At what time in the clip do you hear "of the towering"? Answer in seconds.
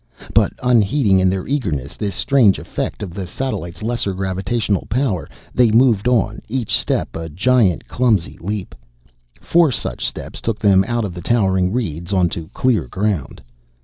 11.05-11.71